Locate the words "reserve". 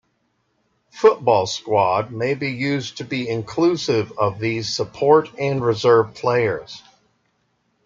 5.63-6.15